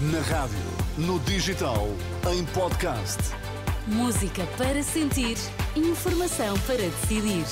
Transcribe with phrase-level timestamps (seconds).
[0.00, 0.58] Na rádio,
[0.98, 1.86] no digital,
[2.32, 3.16] em podcast.
[3.86, 5.36] Música para sentir,
[5.76, 7.44] informação para decidir.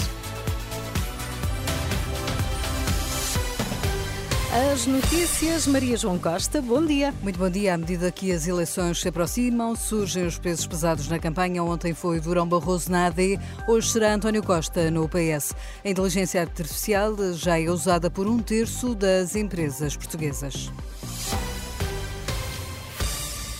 [4.72, 7.14] As notícias, Maria João Costa, bom dia.
[7.22, 7.74] Muito bom dia.
[7.74, 11.62] À medida que as eleições se aproximam, surgem os pesos pesados na campanha.
[11.62, 13.38] Ontem foi Durão Barroso na AD,
[13.68, 15.54] hoje será António Costa no PS.
[15.84, 20.72] A inteligência artificial já é usada por um terço das empresas portuguesas.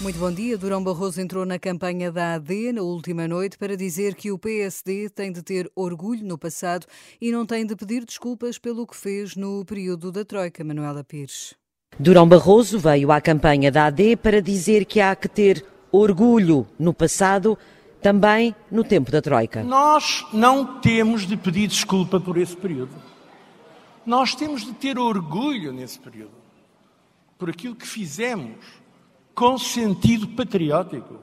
[0.03, 0.59] Muito bom dia.
[0.59, 5.09] Durão Barroso entrou na campanha da AD na última noite para dizer que o PSD
[5.09, 6.89] tem de ter orgulho no passado
[7.21, 11.55] e não tem de pedir desculpas pelo que fez no período da Troika, Manuela Pires.
[12.01, 16.93] Durão Barroso veio à campanha da AD para dizer que há que ter orgulho no
[16.93, 17.57] passado,
[18.01, 19.63] também no tempo da Troika.
[19.63, 22.97] Nós não temos de pedir desculpa por esse período.
[24.05, 26.35] Nós temos de ter orgulho nesse período,
[27.39, 28.82] por aquilo que fizemos
[29.35, 31.21] com sentido patriótico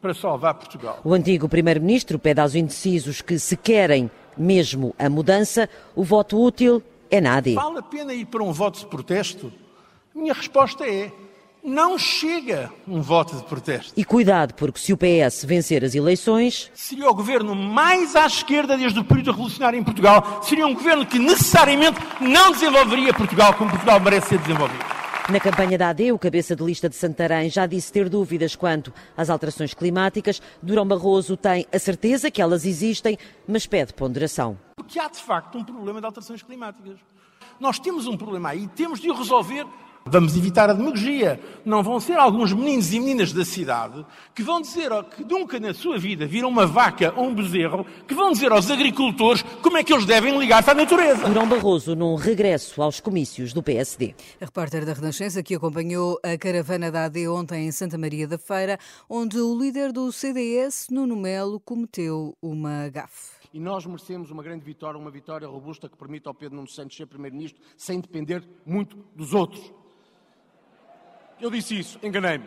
[0.00, 1.00] para salvar Portugal.
[1.02, 6.82] O antigo Primeiro-Ministro pede aos indecisos que, se querem mesmo a mudança, o voto útil
[7.10, 7.54] é nada.
[7.54, 9.52] Vale a pena ir para um voto de protesto?
[10.14, 11.10] Minha resposta é.
[11.62, 13.94] Não chega um voto de protesto.
[13.96, 16.70] E cuidado, porque se o PS vencer as eleições.
[16.74, 20.42] Seria o governo mais à esquerda desde o período revolucionário em Portugal.
[20.42, 24.93] Seria um governo que necessariamente não desenvolveria Portugal como Portugal merece ser desenvolvido.
[25.26, 28.92] Na campanha da AD, o cabeça de lista de Santarém já disse ter dúvidas quanto
[29.16, 30.42] às alterações climáticas.
[30.62, 33.16] Durão Barroso tem a certeza que elas existem,
[33.48, 34.58] mas pede ponderação.
[34.76, 36.98] Porque há de facto um problema de alterações climáticas.
[37.58, 39.66] Nós temos um problema aí, temos de o resolver
[40.06, 41.40] Vamos evitar a demagogia.
[41.64, 45.72] Não vão ser alguns meninos e meninas da cidade que vão dizer que nunca na
[45.72, 49.82] sua vida viram uma vaca ou um bezerro, que vão dizer aos agricultores como é
[49.82, 51.26] que eles devem ligar-se à natureza.
[51.26, 54.14] Durão Barroso num regresso aos comícios do PSD.
[54.40, 58.36] A repórter da Renascença que acompanhou a caravana da AD ontem em Santa Maria da
[58.36, 63.32] Feira, onde o líder do CDS, Nuno Melo, cometeu uma gafe.
[63.54, 66.96] E nós merecemos uma grande vitória, uma vitória robusta que permita ao Pedro Nuno Santos
[66.96, 69.72] ser Primeiro-Ministro sem depender muito dos outros.
[71.40, 72.46] Eu disse isso, enganei-me.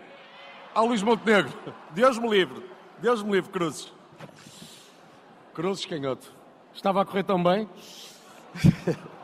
[0.73, 1.51] Ao Luís Montenegro,
[1.91, 2.63] Deus me livre,
[2.99, 3.91] Deus me livre, Cruzes.
[5.53, 6.31] Cruzes canhoto.
[6.73, 7.67] Estava a correr tão bem.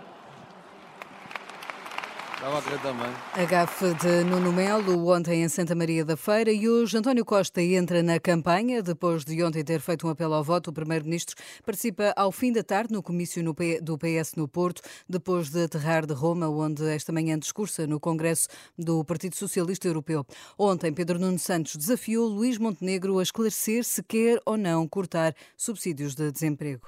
[2.45, 3.09] Estava a também.
[3.31, 7.61] A gafe de Nuno Melo ontem em Santa Maria da Feira e hoje António Costa
[7.61, 8.83] entra na campanha.
[8.83, 12.61] Depois de ontem ter feito um apelo ao voto, o Primeiro-Ministro participa ao fim da
[12.61, 13.41] tarde no comício
[13.81, 18.49] do PS no Porto, depois de aterrar de Roma, onde esta manhã discursa no Congresso
[18.77, 20.25] do Partido Socialista Europeu.
[20.59, 26.13] Ontem, Pedro Nuno Santos desafiou Luís Montenegro a esclarecer se quer ou não cortar subsídios
[26.13, 26.85] de desemprego.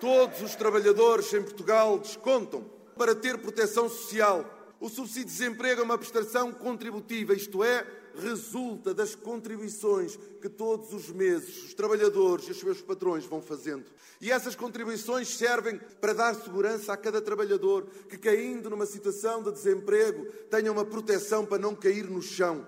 [0.00, 4.52] Todos os trabalhadores em Portugal descontam para ter proteção social.
[4.78, 7.86] O subsídio de desemprego é uma prestação contributiva, isto é,
[8.18, 13.84] resulta das contribuições que todos os meses os trabalhadores e os seus patrões vão fazendo.
[14.20, 19.52] E essas contribuições servem para dar segurança a cada trabalhador que, caindo numa situação de
[19.52, 22.66] desemprego, tenha uma proteção para não cair no chão.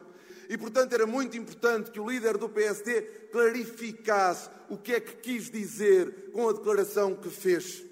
[0.48, 5.16] E, portanto, era muito importante que o líder do PSD clarificasse o que é que
[5.16, 7.87] quis dizer com a declaração que fez.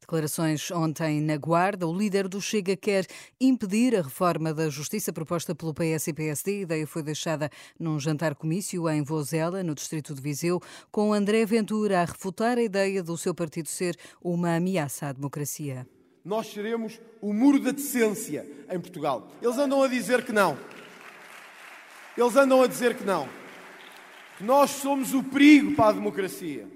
[0.00, 1.86] Declarações ontem na Guarda.
[1.86, 3.06] O líder do Chega quer
[3.40, 6.50] impedir a reforma da Justiça proposta pelo PS e PSD.
[6.52, 10.60] A ideia foi deixada num jantar-comício em Vozela, no distrito de Viseu,
[10.90, 15.86] com André Ventura a refutar a ideia do seu partido ser uma ameaça à democracia.
[16.24, 19.28] Nós seremos o muro da decência em Portugal.
[19.42, 20.56] Eles andam a dizer que não.
[22.16, 23.28] Eles andam a dizer que não.
[24.38, 26.68] Que nós somos o perigo para a democracia.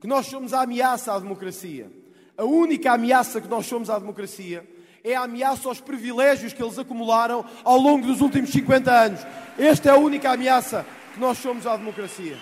[0.00, 1.90] Que nós somos a ameaça à democracia.
[2.36, 4.66] A única ameaça que nós somos à democracia
[5.04, 9.20] é a ameaça aos privilégios que eles acumularam ao longo dos últimos 50 anos.
[9.58, 12.38] Esta é a única ameaça que nós somos à democracia.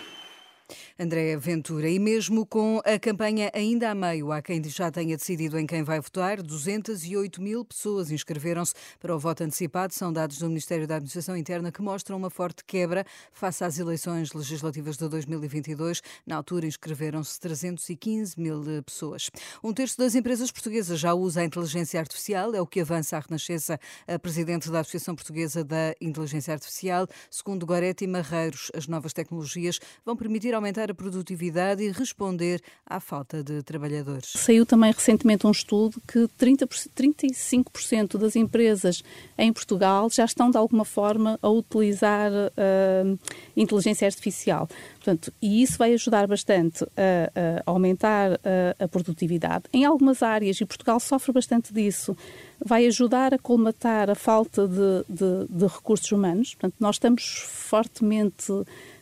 [1.00, 1.88] André Ventura.
[1.88, 5.83] E mesmo com a campanha ainda a meio, há quem já tenha decidido em quem
[5.83, 6.43] vai votar.
[6.43, 9.94] 208 mil pessoas inscreveram-se para o voto antecipado.
[9.94, 14.34] São dados do Ministério da Administração Interna que mostram uma forte quebra face às eleições
[14.34, 16.03] legislativas de 2022.
[16.27, 19.30] Na altura, inscreveram-se 315 mil pessoas.
[19.65, 23.21] Um terço das empresas portuguesas já usa a inteligência artificial, é o que avança a
[23.21, 27.07] Renascença, a presidente da Associação Portuguesa da Inteligência Artificial.
[27.30, 33.42] Segundo Goretti Marreiros, as novas tecnologias vão permitir aumentar a produtividade e responder à falta
[33.42, 34.33] de trabalhadores.
[34.34, 39.03] Saiu também recentemente um estudo que 30, 35% das empresas
[39.39, 43.19] em Portugal já estão de alguma forma a utilizar uh,
[43.57, 44.69] inteligência artificial.
[44.95, 49.65] Portanto, e isso vai ajudar bastante a, a aumentar a, a, produtividade.
[49.72, 52.16] Em algumas áreas, e Portugal sofre bastante disso,
[52.65, 56.54] vai ajudar a colmatar a falta de, de, de recursos humanos.
[56.54, 58.53] Portanto, nós estamos fortemente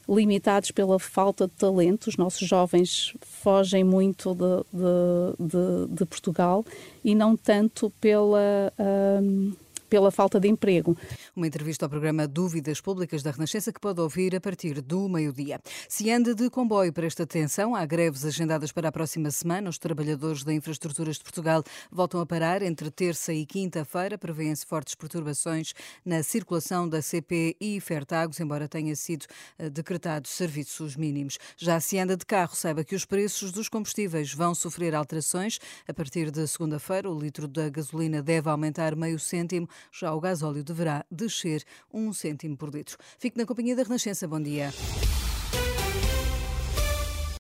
[0.09, 2.07] limitados pela falta de talento.
[2.07, 6.65] Os nossos jovens fogem muito de, de, de, de Portugal
[7.05, 8.73] e não tanto pela.
[8.79, 9.53] Um,
[9.89, 10.97] pela falta de emprego.
[11.35, 15.61] Uma entrevista ao programa Dúvidas Públicas da Renascença que pode ouvir a partir do meio-dia.
[15.89, 19.71] Se anda de comboio, presta atenção, há greves agendadas para a próxima semana.
[19.71, 24.19] Os trabalhadores da Infraestruturas de Portugal voltam a parar entre terça e quinta-feira.
[24.19, 25.73] Prevêem-se fortes perturbações
[26.05, 29.27] na circulação da CP e Fertagos, embora tenha sido
[29.59, 31.39] eh, decretados serviços mínimos.
[31.57, 35.59] Já se anda de carro, saiba que os preços dos combustíveis vão sofrer alterações.
[35.87, 40.65] A partir de segunda-feira, o litro da gasolina deve aumentar meio cêntimo já o gasóleo
[40.65, 42.97] deverá descer um cêntimo por litro.
[43.19, 44.27] Fique na companhia da Renascença.
[44.27, 44.73] Bom dia.